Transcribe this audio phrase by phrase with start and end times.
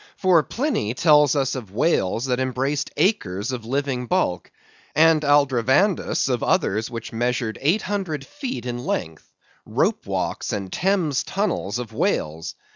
[0.17, 4.49] For Pliny tells us of whales that embraced acres of living bulk,
[4.95, 11.77] and Aldrovandus of others which measured eight hundred feet in length—Rope Walks and Thames Tunnels
[11.77, 12.55] of Whales!